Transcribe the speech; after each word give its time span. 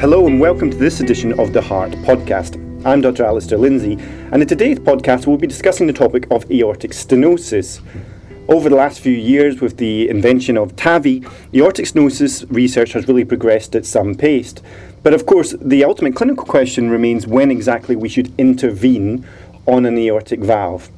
Hello 0.00 0.28
and 0.28 0.38
welcome 0.38 0.70
to 0.70 0.76
this 0.76 1.00
edition 1.00 1.36
of 1.40 1.52
the 1.52 1.60
Heart 1.60 1.90
Podcast. 1.90 2.54
I'm 2.86 3.00
Dr. 3.00 3.24
Alistair 3.24 3.58
Lindsay, 3.58 3.94
and 4.30 4.40
in 4.40 4.46
today's 4.46 4.78
podcast, 4.78 5.26
we'll 5.26 5.38
be 5.38 5.48
discussing 5.48 5.88
the 5.88 5.92
topic 5.92 6.28
of 6.30 6.48
aortic 6.52 6.92
stenosis. 6.92 7.80
Over 8.48 8.68
the 8.68 8.76
last 8.76 9.00
few 9.00 9.12
years, 9.12 9.60
with 9.60 9.76
the 9.76 10.08
invention 10.08 10.56
of 10.56 10.76
TAVI, 10.76 11.28
aortic 11.52 11.86
stenosis 11.86 12.46
research 12.48 12.92
has 12.92 13.08
really 13.08 13.24
progressed 13.24 13.74
at 13.74 13.84
some 13.84 14.14
pace. 14.14 14.54
But 15.02 15.14
of 15.14 15.26
course, 15.26 15.56
the 15.60 15.82
ultimate 15.82 16.14
clinical 16.14 16.46
question 16.46 16.90
remains 16.90 17.26
when 17.26 17.50
exactly 17.50 17.96
we 17.96 18.08
should 18.08 18.32
intervene 18.38 19.26
on 19.66 19.84
an 19.84 19.98
aortic 19.98 20.38
valve. 20.38 20.90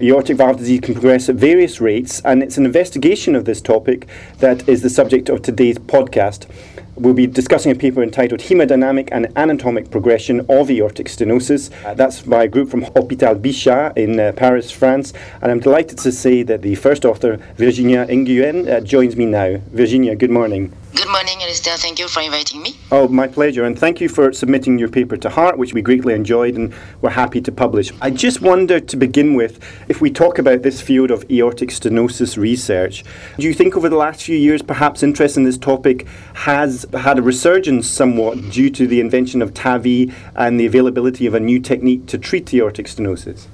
Aortic 0.00 0.38
valve 0.38 0.56
disease 0.56 0.80
can 0.80 0.94
progress 0.94 1.28
at 1.28 1.36
various 1.36 1.80
rates, 1.80 2.20
and 2.24 2.42
it's 2.42 2.58
an 2.58 2.66
investigation 2.66 3.36
of 3.36 3.44
this 3.44 3.60
topic 3.60 4.08
that 4.38 4.68
is 4.68 4.82
the 4.82 4.90
subject 4.90 5.28
of 5.28 5.40
today's 5.40 5.78
podcast. 5.78 6.48
We'll 6.96 7.12
be 7.12 7.26
discussing 7.26 7.72
a 7.72 7.74
paper 7.74 8.04
entitled 8.04 8.40
Hemodynamic 8.40 9.08
and 9.10 9.26
Anatomic 9.36 9.90
Progression 9.90 10.40
of 10.48 10.70
Aortic 10.70 11.08
Stenosis. 11.08 11.70
That's 11.96 12.22
by 12.22 12.44
a 12.44 12.48
group 12.48 12.70
from 12.70 12.82
Hôpital 12.82 13.34
Bichat 13.34 13.98
in 13.98 14.20
uh, 14.20 14.32
Paris, 14.36 14.70
France. 14.70 15.12
And 15.42 15.50
I'm 15.50 15.58
delighted 15.58 15.98
to 15.98 16.12
say 16.12 16.44
that 16.44 16.62
the 16.62 16.76
first 16.76 17.04
author, 17.04 17.38
Virginia 17.56 18.06
Nguyen, 18.06 18.70
uh, 18.70 18.80
joins 18.80 19.16
me 19.16 19.26
now. 19.26 19.60
Virginia, 19.72 20.14
good 20.14 20.30
morning. 20.30 20.72
Good 20.94 21.08
morning, 21.08 21.42
Alistair. 21.42 21.76
Thank 21.76 21.98
you 21.98 22.06
for 22.06 22.20
inviting 22.20 22.62
me. 22.62 22.76
Oh, 22.92 23.08
my 23.08 23.26
pleasure. 23.26 23.64
And 23.64 23.76
thank 23.76 24.00
you 24.00 24.08
for 24.08 24.32
submitting 24.32 24.78
your 24.78 24.88
paper 24.88 25.16
to 25.16 25.28
Heart, 25.28 25.58
which 25.58 25.74
we 25.74 25.82
greatly 25.82 26.14
enjoyed 26.14 26.54
and 26.54 26.72
we're 27.00 27.10
happy 27.10 27.40
to 27.40 27.50
publish. 27.50 27.90
I 28.00 28.10
just 28.10 28.40
wonder 28.40 28.78
to 28.78 28.96
begin 28.96 29.34
with, 29.34 29.58
if 29.88 30.00
we 30.00 30.08
talk 30.08 30.38
about 30.38 30.62
this 30.62 30.80
field 30.80 31.10
of 31.10 31.28
aortic 31.28 31.70
stenosis 31.70 32.36
research, 32.36 33.02
do 33.36 33.46
you 33.46 33.54
think 33.54 33.76
over 33.76 33.88
the 33.88 33.96
last 33.96 34.22
few 34.22 34.38
years 34.38 34.62
perhaps 34.62 35.02
interest 35.02 35.36
in 35.36 35.42
this 35.42 35.58
topic 35.58 36.06
has 36.34 36.86
had 36.94 37.18
a 37.18 37.22
resurgence 37.22 37.90
somewhat 37.90 38.50
due 38.50 38.70
to 38.70 38.86
the 38.86 39.00
invention 39.00 39.42
of 39.42 39.52
TAVI 39.52 40.14
and 40.36 40.60
the 40.60 40.66
availability 40.66 41.26
of 41.26 41.34
a 41.34 41.40
new 41.40 41.58
technique 41.58 42.06
to 42.06 42.18
treat 42.18 42.54
aortic 42.54 42.86
stenosis? 42.86 43.48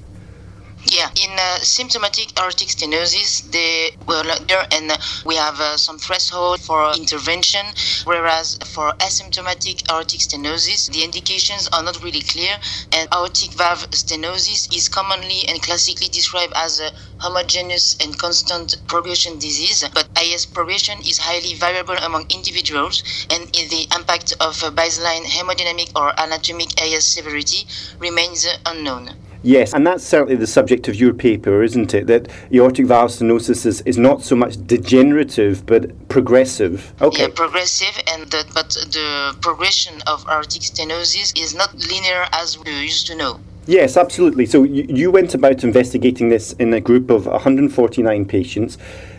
Yeah, 0.85 1.09
in 1.15 1.31
uh, 1.37 1.57
symptomatic 1.59 2.37
aortic 2.39 2.67
stenosis, 2.67 3.49
they 3.51 3.91
were 4.07 4.23
there, 4.47 4.65
and 4.71 4.91
we 5.25 5.35
have 5.35 5.59
uh, 5.59 5.77
some 5.77 5.97
threshold 5.99 6.59
for 6.59 6.91
intervention. 6.95 7.65
Whereas 8.03 8.57
for 8.65 8.91
asymptomatic 8.99 9.89
aortic 9.91 10.19
stenosis, 10.19 10.91
the 10.91 11.03
indications 11.03 11.69
are 11.71 11.83
not 11.83 12.03
really 12.03 12.21
clear, 12.21 12.57
and 12.93 13.07
aortic 13.13 13.51
valve 13.51 13.89
stenosis 13.91 14.75
is 14.75 14.89
commonly 14.89 15.47
and 15.47 15.61
classically 15.61 16.07
described 16.07 16.53
as 16.55 16.79
a 16.79 16.91
homogeneous 17.19 17.95
and 18.03 18.17
constant 18.17 18.75
progression 18.87 19.37
disease. 19.39 19.87
But 19.93 20.09
AS 20.17 20.45
progression 20.45 20.99
is 20.99 21.19
highly 21.19 21.53
variable 21.53 21.97
among 21.97 22.25
individuals, 22.31 23.03
and 23.29 23.47
the 23.47 23.87
impact 23.95 24.33
of 24.39 24.55
baseline 24.75 25.25
hemodynamic 25.25 25.91
or 25.95 26.19
anatomic 26.19 26.81
AS 26.81 27.05
severity 27.05 27.67
remains 27.99 28.47
unknown. 28.65 29.30
Yes, 29.43 29.73
and 29.73 29.85
that's 29.87 30.03
certainly 30.03 30.35
the 30.35 30.47
subject 30.47 30.87
of 30.87 30.95
your 30.95 31.13
paper, 31.13 31.63
isn't 31.63 31.93
it? 31.93 32.05
That 32.07 32.27
aortic 32.53 32.85
valve 32.85 33.09
stenosis 33.09 33.65
is, 33.65 33.81
is 33.81 33.97
not 33.97 34.21
so 34.21 34.35
much 34.35 34.55
degenerative 34.67 35.65
but 35.65 36.07
progressive. 36.09 36.93
Okay. 37.01 37.23
Yeah, 37.23 37.29
progressive, 37.33 37.97
and 38.07 38.29
the, 38.29 38.45
but 38.53 38.69
the 38.69 39.35
progression 39.41 40.01
of 40.05 40.23
aortic 40.27 40.61
stenosis 40.61 41.39
is 41.39 41.55
not 41.55 41.73
linear 41.75 42.27
as 42.33 42.59
we 42.59 42.71
used 42.81 43.07
to 43.07 43.15
know. 43.15 43.39
Yes, 43.65 43.97
absolutely. 43.97 44.45
So 44.45 44.63
you, 44.63 44.85
you 44.87 45.11
went 45.11 45.33
about 45.33 45.63
investigating 45.63 46.29
this 46.29 46.53
in 46.53 46.73
a 46.73 46.81
group 46.81 47.09
of 47.09 47.25
149 47.25 48.25
patients. 48.25 48.77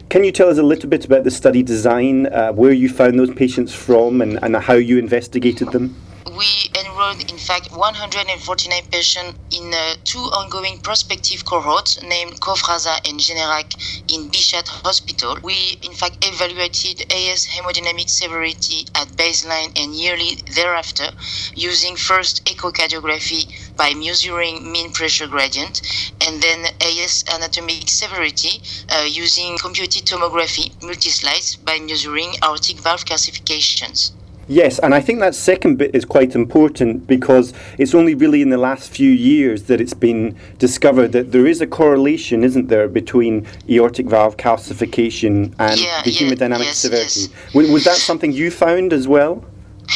Can 0.09 0.25
you 0.25 0.31
tell 0.31 0.49
us 0.49 0.59
a 0.59 0.63
little 0.63 0.89
bit 0.89 1.05
about 1.05 1.25
the 1.25 1.31
study 1.31 1.63
design, 1.63 2.27
uh, 2.27 2.53
where 2.53 2.73
you 2.73 2.89
found 2.89 3.19
those 3.19 3.33
patients 3.35 3.75
from, 3.75 4.21
and, 4.21 4.39
and 4.43 4.55
how 4.57 4.75
you 4.75 4.99
investigated 4.99 5.73
them? 5.73 5.97
We 6.31 6.71
enrolled, 6.79 7.29
in 7.31 7.37
fact, 7.37 7.73
149 7.73 8.87
patients 8.93 9.39
in 9.51 9.75
uh, 9.75 9.95
two 10.05 10.21
ongoing 10.21 10.79
prospective 10.79 11.45
cohorts 11.45 12.01
named 12.03 12.41
COFRASA 12.41 13.09
and 13.09 13.19
GENERAC 13.19 13.75
in 14.15 14.31
Bichat 14.31 14.69
Hospital. 14.69 15.37
We, 15.43 15.79
in 15.83 15.93
fact, 15.93 16.25
evaluated 16.25 17.13
AS 17.13 17.47
hemodynamic 17.47 18.09
severity 18.09 18.87
at 18.95 19.09
baseline 19.09 19.73
and 19.77 19.95
yearly 19.97 20.37
thereafter 20.55 21.11
using 21.55 21.97
first 21.97 22.45
echocardiography 22.45 23.77
by 23.77 23.93
measuring 23.95 24.71
mean 24.71 24.93
pressure 24.93 25.27
gradient 25.27 25.83
and 26.21 26.41
then 26.41 26.67
AS 26.81 27.25
anatomic 27.33 27.89
severity 27.89 28.63
uh, 28.91 29.05
using 29.09 29.59
computed 29.59 30.05
tomography 30.05 30.71
multi-slice 30.83 31.57
by 31.57 31.81
measuring 31.81 32.37
aortic 32.45 32.79
valve 32.79 33.05
calcifications. 33.05 34.13
Yes, 34.49 34.79
and 34.81 34.95
I 34.95 35.01
think 35.01 35.21
that 35.21 35.35
second 35.35 35.77
bit 35.77 35.95
is 35.95 36.05
quite 36.05 36.35
important 36.35 37.07
because 37.07 37.53
it's 37.79 37.95
only 37.95 38.15
really 38.15 38.43
in 38.43 38.51
the 38.51 38.59
last 38.59 38.91
few 38.91 39.11
years 39.11 39.65
that 39.65 39.81
it's 39.81 39.95
been 39.95 40.37
discovered 40.59 41.13
that 41.13 41.33
there 41.33 41.47
is 41.47 41.61
a 41.61 41.67
correlation, 41.67 42.43
isn't 42.43 42.69
there, 42.69 42.89
between 42.89 43.47
aortic 43.71 44.07
valve 44.07 44.37
calcification 44.37 45.55
and 45.59 45.81
yeah, 45.81 46.03
the 46.03 46.11
yeah, 46.11 46.31
hemodynamic 46.31 46.65
yes, 46.65 46.79
severity. 46.79 47.21
Yes. 47.21 47.55
Was, 47.55 47.71
was 47.71 47.85
that 47.85 47.97
something 47.97 48.33
you 48.33 48.51
found 48.51 48.93
as 48.93 49.07
well? 49.07 49.45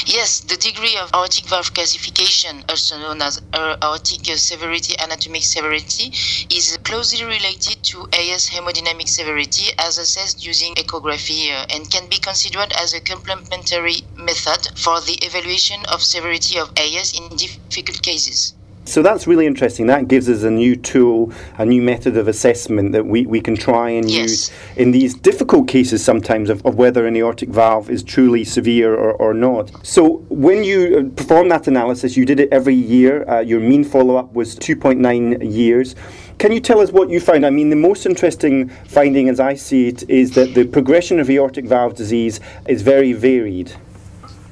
Yes, 0.04 0.40
the 0.40 0.58
degree 0.58 0.96
of 0.98 1.10
aortic 1.14 1.46
valve 1.46 1.72
calcification, 1.72 2.68
also 2.68 2.98
known 2.98 3.22
as 3.22 3.40
aortic 3.54 4.26
severity, 4.36 4.94
anatomic 4.98 5.42
severity, 5.42 6.12
is 6.50 6.76
closely 6.82 7.24
related 7.24 7.82
to 7.84 8.06
AS 8.12 8.50
hemodynamic 8.50 9.08
severity 9.08 9.72
as 9.78 9.96
assessed 9.96 10.44
using 10.44 10.74
echography 10.74 11.48
and 11.70 11.90
can 11.90 12.08
be 12.08 12.18
considered 12.18 12.72
as 12.72 12.92
a 12.92 13.00
complementary 13.00 14.02
method 14.16 14.68
for 14.76 15.00
the 15.00 15.14
evaluation 15.24 15.82
of 15.86 16.02
severity 16.02 16.58
of 16.58 16.70
AS 16.76 17.12
in 17.14 17.34
difficult 17.36 18.02
cases. 18.02 18.52
So 18.86 19.02
that's 19.02 19.26
really 19.26 19.46
interesting. 19.46 19.86
That 19.86 20.08
gives 20.08 20.28
us 20.28 20.44
a 20.44 20.50
new 20.50 20.76
tool, 20.76 21.32
a 21.58 21.66
new 21.66 21.82
method 21.82 22.16
of 22.16 22.28
assessment 22.28 22.92
that 22.92 23.04
we, 23.04 23.26
we 23.26 23.40
can 23.40 23.56
try 23.56 23.90
and 23.90 24.08
yes. 24.08 24.22
use 24.30 24.52
in 24.76 24.92
these 24.92 25.12
difficult 25.14 25.66
cases 25.66 26.04
sometimes 26.04 26.48
of, 26.48 26.64
of 26.64 26.76
whether 26.76 27.06
an 27.06 27.16
aortic 27.16 27.48
valve 27.48 27.90
is 27.90 28.02
truly 28.02 28.44
severe 28.44 28.94
or, 28.94 29.12
or 29.14 29.34
not. 29.34 29.72
So 29.84 30.18
when 30.28 30.62
you 30.62 30.98
uh, 30.98 31.16
performed 31.16 31.50
that 31.50 31.66
analysis, 31.66 32.16
you 32.16 32.24
did 32.24 32.38
it 32.38 32.48
every 32.52 32.74
year. 32.74 33.28
Uh, 33.28 33.40
your 33.40 33.60
mean 33.60 33.82
follow 33.82 34.16
up 34.16 34.32
was 34.32 34.56
2.9 34.56 35.52
years. 35.52 35.96
Can 36.38 36.52
you 36.52 36.60
tell 36.60 36.80
us 36.80 36.92
what 36.92 37.10
you 37.10 37.18
found? 37.18 37.46
I 37.46 37.50
mean, 37.50 37.70
the 37.70 37.76
most 37.76 38.06
interesting 38.06 38.68
finding, 38.86 39.28
as 39.28 39.40
I 39.40 39.54
see 39.54 39.88
it, 39.88 40.08
is 40.08 40.32
that 40.32 40.54
the 40.54 40.66
progression 40.66 41.18
of 41.18 41.30
aortic 41.30 41.64
valve 41.64 41.94
disease 41.94 42.40
is 42.68 42.82
very 42.82 43.14
varied. 43.14 43.72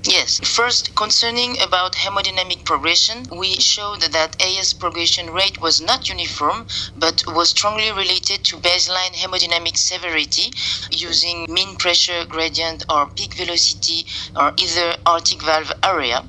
Yes. 0.07 0.39
First, 0.39 0.95
concerning 0.95 1.61
about 1.61 1.97
hemodynamic 1.97 2.65
progression, 2.65 3.25
we 3.25 3.59
showed 3.59 4.03
that 4.03 4.41
AS 4.41 4.73
progression 4.73 5.31
rate 5.31 5.61
was 5.61 5.81
not 5.81 6.09
uniform, 6.09 6.69
but 6.97 7.25
was 7.27 7.51
strongly 7.51 7.91
related 7.91 8.45
to 8.45 8.57
baseline 8.59 9.15
hemodynamic 9.15 9.77
severity 9.77 10.53
using 10.93 11.53
mean 11.53 11.75
pressure 11.77 12.25
gradient 12.25 12.85
or 12.89 13.09
peak 13.09 13.35
velocity 13.35 14.07
or 14.37 14.55
either 14.57 14.97
aortic 15.07 15.43
valve 15.43 15.73
area. 15.83 16.25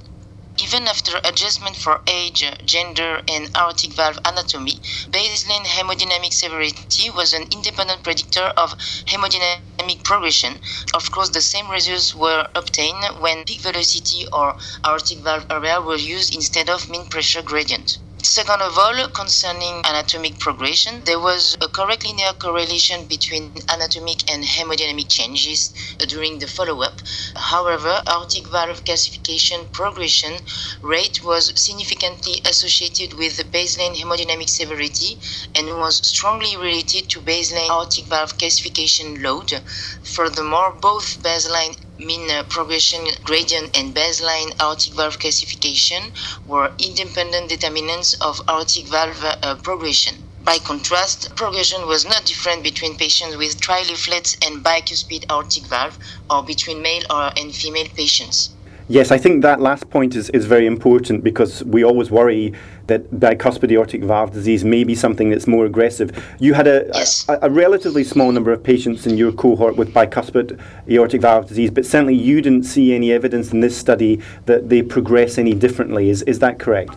Even 0.58 0.86
after 0.90 1.22
adjustment 1.24 1.78
for 1.78 2.02
age, 2.08 2.44
gender, 2.66 3.22
and 3.26 3.50
aortic 3.56 3.94
valve 3.94 4.20
anatomy, 4.26 4.82
baseline 5.10 5.66
hemodynamic 5.66 6.34
severity 6.34 7.10
was 7.10 7.32
an 7.32 7.44
independent 7.52 8.04
predictor 8.04 8.48
of 8.58 8.76
hemodynamic 9.08 10.04
progression. 10.04 10.60
Of 10.94 11.10
course, 11.12 11.30
the 11.30 11.42
same 11.42 11.70
results 11.70 12.14
were 12.14 12.50
obtained 12.54 13.22
when 13.22 13.46
peak 13.46 13.62
velocity 13.62 14.28
or 14.34 14.58
aortic 14.86 15.20
valve 15.20 15.46
area 15.50 15.80
were 15.80 15.96
used 15.96 16.36
instead 16.36 16.70
of 16.70 16.90
mean 16.90 17.08
pressure 17.08 17.42
gradient. 17.42 18.00
Second 18.26 18.64
of 18.64 18.76
all, 18.80 19.08
concerning 19.10 19.86
anatomic 19.86 20.40
progression, 20.40 21.04
there 21.04 21.20
was 21.20 21.56
a 21.62 21.68
correct 21.68 22.04
linear 22.04 22.34
correlation 22.34 23.06
between 23.06 23.54
anatomic 23.70 24.28
and 24.32 24.44
hemodynamic 24.44 25.08
changes 25.10 25.72
during 26.08 26.40
the 26.40 26.48
follow-up. 26.48 27.02
However, 27.36 28.02
aortic 28.08 28.48
valve 28.48 28.84
calcification 28.84 29.72
progression 29.72 30.40
rate 30.82 31.24
was 31.24 31.54
significantly 31.56 32.42
associated 32.46 33.14
with 33.14 33.38
the 33.38 33.44
baseline 33.44 33.96
hemodynamic 33.96 34.50
severity 34.50 35.20
and 35.54 35.68
was 35.78 35.98
strongly 35.98 36.58
related 36.58 37.08
to 37.10 37.22
baseline 37.22 37.70
aortic 37.70 38.06
valve 38.06 38.40
calcification 38.40 39.22
load. 39.22 39.62
Furthermore, 40.02 40.72
both 40.82 41.22
baseline 41.22 41.78
mean 41.98 42.30
uh, 42.30 42.44
progression 42.44 43.06
gradient 43.24 43.78
and 43.78 43.96
baseline 43.96 44.52
aortic 44.62 44.94
valve 44.94 45.20
calcification 45.20 46.12
were 46.46 46.74
independent 46.80 47.50
determinants 47.50 48.14
of 48.22 48.42
aortic 48.50 48.88
valve 48.88 49.24
uh, 49.24 49.56
progression. 49.64 50.16
By 50.44 50.60
contrast, 50.60 51.36
progression 51.36 51.88
was 51.88 52.06
not 52.06 52.26
different 52.26 52.64
between 52.64 52.98
patients 52.98 53.36
with 53.36 53.60
trileaflets 53.60 54.36
and 54.46 54.64
bicuspid 54.64 55.26
aortic 55.32 55.66
valve 55.66 55.98
or 56.30 56.44
between 56.44 56.82
male 56.82 57.04
or 57.10 57.32
and 57.38 57.56
female 57.56 57.88
patients. 57.96 58.55
Yes, 58.88 59.10
I 59.12 59.18
think 59.18 59.42
that 59.42 59.60
last 59.60 59.90
point 59.90 60.16
is, 60.16 60.30
is 60.30 60.46
very 60.46 60.68
important 60.68 61.24
because 61.24 61.64
we 61.64 61.84
always 61.84 62.12
worry 62.12 62.54
that 62.86 63.10
bicuspid 63.10 63.72
aortic 63.72 64.04
valve 64.04 64.32
disease 64.32 64.64
may 64.64 64.84
be 64.84 64.94
something 64.94 65.32
that's 65.32 65.48
more 65.48 65.66
aggressive. 65.66 66.12
You 66.40 66.54
had 66.54 66.68
a, 66.68 66.86
yes. 66.94 67.28
a, 67.28 67.40
a, 67.42 67.50
relatively 67.50 68.04
small 68.04 68.32
number 68.32 68.52
of 68.52 68.64
patients 68.64 69.08
in 69.08 69.18
your 69.18 69.32
cohort 69.32 69.76
with 69.76 69.92
bicuspid 69.92 70.60
aortic 70.88 71.22
valve 71.22 71.48
disease, 71.48 71.72
but 71.72 71.84
certainly 71.84 72.14
you 72.14 72.42
didn't 72.42 72.66
see 72.66 72.94
any 72.94 73.12
evidence 73.12 73.52
in 73.52 73.60
this 73.60 73.76
study 73.76 74.22
that 74.46 74.70
they 74.70 74.84
progress 74.84 75.40
any 75.40 75.56
differently. 75.56 76.12
Is, 76.12 76.22
is 76.24 76.38
that 76.40 76.60
correct? 76.60 76.94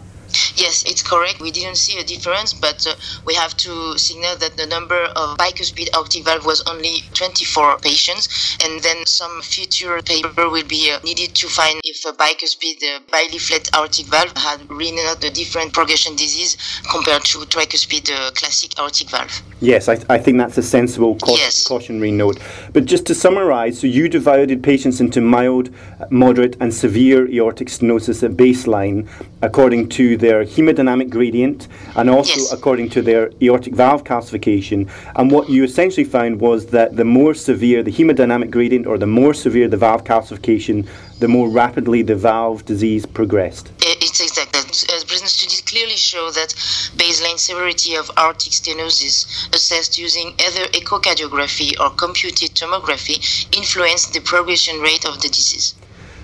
Yes, 0.56 0.84
it's 0.86 1.02
correct. 1.02 1.40
We 1.40 1.50
didn't 1.50 1.76
see 1.76 1.98
a 1.98 2.04
difference, 2.04 2.52
but 2.52 2.86
uh, 2.86 2.94
we 3.24 3.34
have 3.34 3.56
to 3.58 3.98
signal 3.98 4.36
that 4.36 4.56
the 4.56 4.66
number 4.66 5.00
of 5.16 5.38
bicuspid 5.38 5.88
aortic 5.94 6.24
valve 6.24 6.44
was 6.44 6.62
only 6.68 7.02
24 7.14 7.78
patients, 7.78 8.58
and 8.64 8.82
then 8.82 9.06
some 9.06 9.40
future 9.42 10.00
paper 10.02 10.48
will 10.48 10.66
be 10.66 10.90
uh, 10.90 11.00
needed 11.04 11.34
to 11.34 11.48
find 11.48 11.80
if 11.84 12.04
a 12.04 12.12
bicuspid 12.12 12.82
uh, 12.82 13.00
bileaflet 13.10 13.68
aortic 13.74 14.06
valve 14.06 14.36
had 14.36 14.68
really 14.70 15.02
not 15.02 15.22
a 15.24 15.30
different 15.30 15.72
progression 15.72 16.14
disease 16.16 16.56
compared 16.90 17.24
to 17.24 17.38
tricuspid 17.46 18.10
uh, 18.10 18.30
classic 18.32 18.78
aortic 18.78 19.08
valve. 19.10 19.42
Yes, 19.60 19.88
I, 19.88 19.98
I 20.08 20.18
think 20.18 20.38
that's 20.38 20.58
a 20.58 20.62
sensible 20.62 21.16
ca- 21.16 21.32
yes. 21.32 21.66
cautionary 21.66 22.12
note. 22.12 22.38
But 22.72 22.84
just 22.84 23.06
to 23.06 23.14
summarise, 23.14 23.80
so 23.80 23.86
you 23.86 24.08
divided 24.08 24.62
patients 24.62 25.00
into 25.00 25.20
mild, 25.20 25.70
moderate, 26.10 26.56
and 26.60 26.72
severe 26.72 27.28
aortic 27.28 27.68
stenosis 27.68 28.22
at 28.22 28.32
baseline 28.32 29.08
according 29.42 29.88
to 29.88 30.16
their 30.16 30.44
hemodynamic 30.44 31.10
gradient 31.10 31.68
and 31.96 32.10
also 32.10 32.40
yes. 32.40 32.52
according 32.52 32.88
to 32.90 33.02
their 33.02 33.30
aortic 33.42 33.74
valve 33.74 34.04
calcification. 34.04 34.88
And 35.16 35.30
what 35.30 35.48
you 35.48 35.64
essentially 35.64 36.04
found 36.04 36.40
was 36.40 36.66
that 36.66 36.96
the 36.96 37.04
more 37.04 37.34
severe 37.34 37.82
the 37.82 37.92
hemodynamic 37.92 38.50
gradient 38.50 38.86
or 38.86 38.98
the 38.98 39.06
more 39.06 39.34
severe 39.34 39.68
the 39.68 39.76
valve 39.76 40.04
calcification, 40.04 40.88
the 41.20 41.28
more 41.28 41.48
rapidly 41.48 42.02
the 42.02 42.14
valve 42.14 42.64
disease 42.64 43.06
progressed. 43.06 43.72
It's 43.80 44.20
exact. 44.20 44.56
As 44.56 44.84
uh, 44.84 45.06
present 45.06 45.30
studies 45.30 45.62
clearly 45.62 45.96
show 45.96 46.30
that 46.30 46.50
baseline 46.96 47.38
severity 47.38 47.94
of 47.96 48.10
aortic 48.18 48.52
stenosis 48.52 49.48
assessed 49.54 49.98
using 49.98 50.34
either 50.38 50.64
echocardiography 50.72 51.78
or 51.80 51.90
computed 51.90 52.50
tomography 52.54 53.16
influence 53.56 54.06
the 54.06 54.20
progression 54.20 54.80
rate 54.80 55.06
of 55.06 55.20
the 55.22 55.28
disease. 55.28 55.74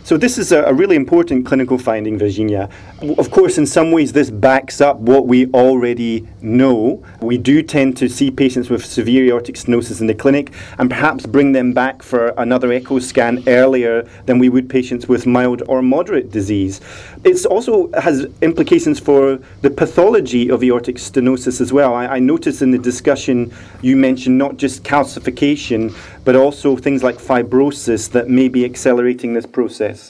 So 0.04 0.18
this 0.18 0.36
is 0.36 0.52
a, 0.52 0.64
a, 0.64 0.74
really 0.74 0.96
important 0.96 1.46
clinical 1.46 1.78
finding, 1.78 2.18
Virginia. 2.18 2.68
Of 3.16 3.30
course, 3.30 3.56
in 3.56 3.64
some 3.64 3.90
ways, 3.90 4.12
this 4.12 4.28
backs 4.28 4.82
up 4.82 4.98
what 4.98 5.26
we 5.26 5.46
already 5.52 6.28
know. 6.42 7.02
We 7.22 7.38
do 7.38 7.62
tend 7.62 7.96
to 7.96 8.10
see 8.10 8.30
patients 8.30 8.68
with 8.68 8.84
severe 8.84 9.24
aortic 9.24 9.54
stenosis 9.54 10.02
in 10.02 10.06
the 10.06 10.14
clinic 10.14 10.52
and 10.76 10.90
perhaps 10.90 11.24
bring 11.24 11.52
them 11.52 11.72
back 11.72 12.02
for 12.02 12.34
another 12.36 12.70
echo 12.70 12.98
scan 12.98 13.42
earlier 13.46 14.02
than 14.26 14.38
we 14.38 14.50
would 14.50 14.68
patients 14.68 15.08
with 15.08 15.26
mild 15.26 15.62
or 15.68 15.80
moderate 15.80 16.30
disease. 16.30 16.82
It 17.24 17.42
also 17.46 17.90
has 17.92 18.26
implications 18.42 19.00
for 19.00 19.38
the 19.62 19.70
pathology 19.70 20.50
of 20.50 20.62
aortic 20.62 20.96
stenosis 20.96 21.62
as 21.62 21.72
well. 21.72 21.94
I, 21.94 22.06
I 22.06 22.18
noticed 22.18 22.60
in 22.60 22.72
the 22.72 22.78
discussion 22.78 23.50
you 23.80 23.96
mentioned 23.96 24.36
not 24.36 24.58
just 24.58 24.84
calcification, 24.84 25.96
but 26.24 26.36
also 26.36 26.76
things 26.76 27.02
like 27.02 27.16
fibrosis 27.16 28.10
that 28.10 28.28
may 28.28 28.48
be 28.48 28.66
accelerating 28.66 29.32
this 29.32 29.46
process. 29.46 30.03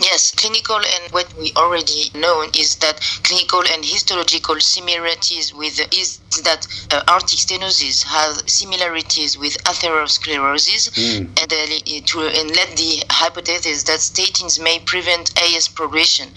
Yes, 0.00 0.32
clinical 0.32 0.76
and 0.76 1.12
what 1.12 1.26
we 1.36 1.52
already 1.56 2.10
know 2.14 2.46
is 2.54 2.76
that 2.76 3.00
clinical 3.24 3.62
and 3.72 3.84
histological 3.84 4.60
similarities 4.60 5.52
with 5.52 5.80
is 5.92 6.18
that 6.44 6.68
uh, 6.92 7.02
aortic 7.08 7.38
stenosis 7.38 8.04
has 8.04 8.44
similarities 8.46 9.36
with 9.36 9.58
atherosclerosis 9.64 10.90
mm. 10.94 11.26
and, 11.42 11.52
uh, 11.52 12.06
to, 12.06 12.20
and 12.20 12.54
led 12.54 12.76
the 12.78 13.02
hypothesis 13.10 13.82
that 13.84 13.98
statins 13.98 14.62
may 14.62 14.78
prevent 14.86 15.36
AS 15.42 15.66
progression. 15.66 16.28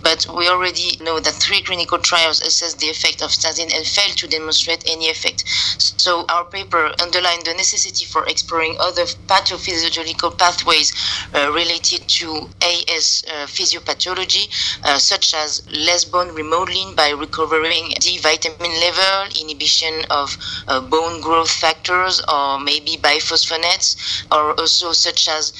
But 0.00 0.24
we 0.36 0.46
already 0.48 0.96
know 1.02 1.18
that 1.18 1.34
three 1.34 1.62
clinical 1.62 1.98
trials 1.98 2.40
assessed 2.40 2.78
the 2.78 2.88
effect 2.88 3.20
of 3.20 3.32
statin 3.32 3.68
and 3.74 3.84
failed 3.84 4.16
to 4.18 4.28
demonstrate 4.28 4.88
any 4.88 5.10
effect. 5.10 5.42
So 5.48 6.24
our 6.28 6.44
paper 6.44 6.92
underlined 7.02 7.46
the 7.46 7.54
necessity 7.54 8.04
for 8.04 8.28
exploring 8.28 8.76
other 8.78 9.06
pathophysiological 9.26 10.38
pathways 10.38 10.92
uh, 11.34 11.50
related 11.52 12.06
to 12.20 12.48
AS 12.62 13.07
uh, 13.28 13.46
physiopathology, 13.46 14.44
uh, 14.84 14.98
such 14.98 15.34
as 15.34 15.62
less 15.70 16.04
bone 16.04 16.34
remodeling 16.34 16.94
by 16.94 17.10
recovering 17.10 17.92
D 18.00 18.18
vitamin 18.18 18.72
level, 18.86 19.18
inhibition 19.40 19.94
of 20.10 20.36
uh, 20.68 20.80
bone 20.80 21.20
growth 21.20 21.50
factors, 21.50 22.22
or 22.32 22.60
maybe 22.60 22.96
biphosphonates, 22.96 23.88
or 24.32 24.58
also 24.60 24.92
such 24.92 25.28
as 25.28 25.52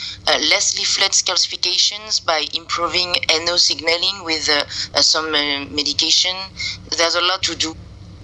less 0.51 0.79
leaflet 0.79 1.13
calcifications 1.29 2.25
by 2.25 2.47
improving 2.55 3.15
NO 3.45 3.57
signaling 3.57 4.25
with 4.25 4.49
some 5.01 5.31
medication. 5.33 6.37
There's 6.97 7.15
a 7.15 7.23
lot 7.23 7.43
to 7.45 7.55
do. 7.55 7.75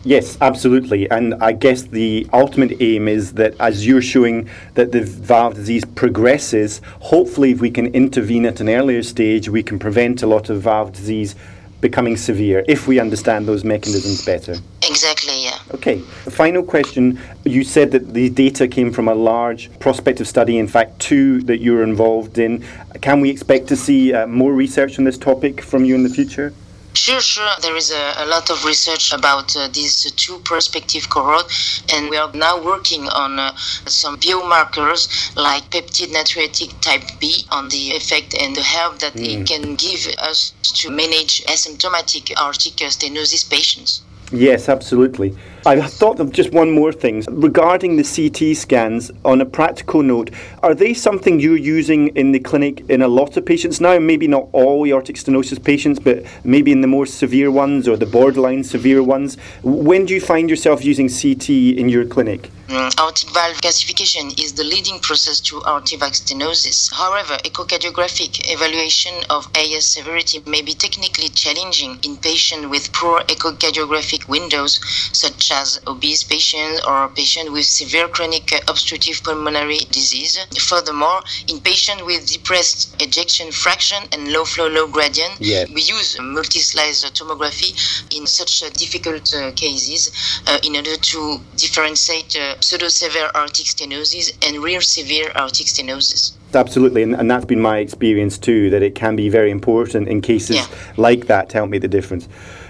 Yes, 0.05 0.37
absolutely. 0.41 1.11
And 1.11 1.35
I 1.43 1.53
guess 1.53 1.83
the 1.83 2.27
ultimate 2.33 2.77
aim 2.81 3.09
is 3.09 3.33
that 3.35 3.55
as 3.59 3.87
you're 3.87 4.03
showing 4.03 4.49
that 4.75 4.93
the 4.93 5.01
valve 5.01 5.55
disease 5.55 5.85
progresses, 5.85 6.83
hopefully, 7.01 7.53
if 7.53 7.61
we 7.61 7.71
can 7.71 7.87
intervene 7.95 8.45
at 8.45 8.61
an 8.61 8.69
earlier 8.69 9.03
stage, 9.03 9.49
we 9.49 9.62
can 9.62 9.79
prevent 9.79 10.23
a 10.23 10.27
lot 10.27 10.51
of 10.51 10.61
valve 10.61 10.93
disease 10.93 11.35
becoming 11.81 12.17
severe 12.17 12.65
if 12.67 12.87
we 12.87 12.99
understand 12.99 13.47
those 13.47 13.62
mechanisms 13.62 14.25
better. 14.25 14.55
Exactly, 14.89 15.45
yeah. 15.45 15.59
Okay. 15.73 15.99
Final 15.99 16.62
question. 16.62 17.19
You 17.45 17.65
said 17.65 17.91
that 17.93 18.15
the 18.15 18.31
data 18.31 18.69
came 18.69 18.91
from 18.93 19.09
a 19.09 19.15
large 19.15 19.71
prospective 19.81 20.29
study, 20.29 20.59
in 20.59 20.69
fact, 20.69 20.99
two 20.99 21.43
that 21.43 21.59
you're 21.61 21.83
involved 21.83 22.39
in. 22.39 22.65
Can 23.00 23.21
we 23.21 23.31
expect 23.31 23.69
to 23.69 23.77
see 23.77 24.12
uh, 24.12 24.27
more 24.27 24.53
research 24.53 24.99
on 24.99 25.05
this 25.05 25.19
topic 25.19 25.62
from 25.62 25.85
you 25.85 25.95
in 25.95 26.03
the 26.03 26.09
future? 26.09 26.55
Sure, 26.94 27.20
sure. 27.20 27.50
There 27.61 27.76
is 27.76 27.91
a, 27.91 28.14
a 28.19 28.26
lot 28.26 28.50
of 28.50 28.64
research 28.64 29.12
about 29.12 29.56
uh, 29.56 29.69
these 29.73 30.11
two 30.12 30.38
prospective 30.38 31.11
cohorts, 31.11 31.82
and 31.93 32.08
we 32.08 32.17
are 32.17 32.32
now 32.32 32.62
working 32.62 33.08
on 33.08 33.38
uh, 33.38 33.55
some 33.87 34.17
biomarkers 34.19 35.35
like 35.37 35.64
peptide 35.70 36.12
natriuretic 36.12 36.81
type 36.81 37.02
B 37.19 37.46
on 37.50 37.69
the 37.69 37.91
effect 37.91 38.35
and 38.41 38.55
the 38.55 38.62
help 38.62 39.00
that 39.00 39.14
mm. 39.14 39.41
it 39.41 39.46
can 39.46 39.75
give 39.75 40.06
us 40.19 40.52
to 40.62 40.91
manage 40.91 41.44
asymptomatic 41.46 42.31
aortic 42.41 42.75
stenosis 42.75 43.50
patients. 43.50 44.02
Yes, 44.31 44.69
absolutely. 44.69 45.37
I 45.66 45.81
thought 45.81 46.20
of 46.20 46.31
just 46.31 46.52
one 46.52 46.72
more 46.72 46.93
thing 46.93 47.25
regarding 47.26 47.96
the 47.96 48.05
CT 48.05 48.55
scans. 48.55 49.11
On 49.25 49.40
a 49.40 49.46
practical 49.46 50.02
note, 50.02 50.31
are 50.62 50.75
they 50.75 50.93
something 50.93 51.40
you're 51.40 51.56
using 51.56 52.08
in 52.08 52.32
the 52.32 52.38
clinic 52.38 52.84
in 52.90 53.00
a 53.00 53.08
lot 53.08 53.38
of 53.38 53.46
patients 53.46 53.81
now? 53.81 53.99
Maybe 53.99 54.28
not 54.28 54.49
all 54.52 54.87
aortic 54.87 55.16
stenosis 55.16 55.64
patients, 55.64 55.99
but 55.99 56.22
maybe 56.44 56.70
in 56.70 56.82
the 56.82 56.87
more 56.87 57.06
severe 57.06 57.50
ones 57.50 57.88
or 57.88 57.96
the 57.96 58.05
borderline 58.05 58.62
severe 58.62 59.02
ones. 59.02 59.38
When 59.62 60.05
do 60.05 60.12
you 60.12 60.20
find 60.20 60.50
yourself 60.50 60.84
using 60.84 61.08
CT 61.08 61.49
in 61.49 61.88
your 61.88 62.05
clinic? 62.05 62.50
Mm, 62.68 62.99
aortic 62.99 63.30
valve 63.30 63.61
calcification 63.61 64.33
is 64.42 64.54
the 64.54 64.64
leading 64.64 64.99
process 65.00 65.38
to 65.40 65.62
aortic 65.66 66.00
valve 66.00 66.12
stenosis. 66.12 66.92
However, 66.92 67.37
echocardiographic 67.44 68.50
evaluation 68.52 69.14
of 69.30 69.49
AS 69.54 69.85
severity 69.87 70.42
may 70.47 70.61
be 70.61 70.73
technically 70.73 71.28
challenging 71.28 71.99
in 72.02 72.16
patients 72.16 72.66
with 72.66 72.92
poor 72.92 73.21
echocardiographic 73.21 74.28
windows, 74.28 74.80
such 75.12 75.50
as 75.61 75.80
obese 75.87 76.23
patients 76.25 76.80
or 76.88 77.08
patients 77.20 77.50
with 77.50 77.64
severe 77.64 78.08
chronic 78.08 78.46
obstructive 78.68 79.23
pulmonary 79.23 79.82
disease. 79.90 80.34
Furthermore, 80.70 81.20
in 81.49 81.61
patients 81.61 82.02
with 82.02 82.26
depressed 82.26 83.00
ejection 83.00 83.52
fraction 83.52 84.02
and 84.12 84.20
low 84.34 84.44
flow, 84.44 84.68
low 84.68 84.87
gradient, 84.87 85.34
yeah. 85.40 85.64
we 85.75 85.82
use 85.96 86.18
multi-slice 86.20 87.04
tomography 87.11 87.70
in 88.16 88.26
such 88.26 88.61
difficult 88.73 89.32
uh, 89.34 89.52
cases 89.52 90.02
uh, 90.46 90.58
in 90.66 90.76
order 90.76 90.96
to 90.96 91.40
differentiate 91.56 92.37
uh, 92.37 92.61
pseudo-severe 92.61 93.30
aortic 93.34 93.66
stenosis 93.66 94.26
and 94.46 94.62
real 94.62 94.80
severe 94.80 95.30
aortic 95.37 95.66
stenosis. 95.66 96.32
Absolutely, 96.54 97.02
and, 97.02 97.14
and 97.14 97.30
that's 97.30 97.44
been 97.44 97.61
my 97.61 97.78
experience 97.78 98.38
too, 98.38 98.70
that 98.70 98.82
it 98.82 98.94
can 98.94 99.16
be 99.16 99.28
very 99.28 99.50
important 99.50 100.08
in 100.08 100.20
cases 100.20 100.56
yeah. 100.56 100.66
like 100.96 101.26
that 101.26 101.49
to 101.50 101.58
help 101.58 101.70
make 101.70 101.82
the 101.82 101.88
difference. 101.88 102.28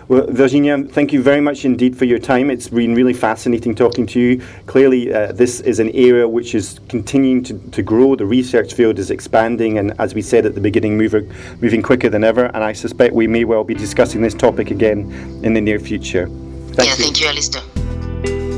Well, 0.08 0.26
Virginia, 0.28 0.82
thank 0.84 1.12
you 1.12 1.22
very 1.22 1.40
much 1.40 1.64
indeed 1.64 1.96
for 1.96 2.04
your 2.04 2.18
time. 2.18 2.50
It's 2.50 2.68
been 2.68 2.94
really 2.94 3.14
fascinating 3.14 3.74
talking 3.74 4.06
to 4.08 4.20
you. 4.20 4.42
Clearly, 4.66 5.12
uh, 5.12 5.32
this 5.32 5.60
is 5.60 5.78
an 5.78 5.90
area 5.90 6.28
which 6.28 6.54
is 6.54 6.78
continuing 6.88 7.42
to, 7.44 7.58
to 7.70 7.82
grow. 7.82 8.14
The 8.14 8.26
research 8.26 8.74
field 8.74 8.98
is 8.98 9.10
expanding, 9.10 9.78
and 9.78 9.98
as 9.98 10.14
we 10.14 10.20
said 10.20 10.44
at 10.44 10.54
the 10.54 10.60
beginning, 10.60 10.98
moving, 10.98 11.32
moving 11.60 11.82
quicker 11.82 12.10
than 12.10 12.22
ever. 12.22 12.46
And 12.46 12.58
I 12.62 12.74
suspect 12.74 13.14
we 13.14 13.26
may 13.26 13.44
well 13.44 13.64
be 13.64 13.74
discussing 13.74 14.20
this 14.20 14.34
topic 14.34 14.70
again 14.70 15.10
in 15.42 15.54
the 15.54 15.60
near 15.60 15.78
future. 15.78 16.26
Thank 16.26 16.90
yeah, 16.90 16.96
you. 16.96 17.04
thank 17.04 17.20
you, 17.20 17.26
Alistair. 17.28 18.53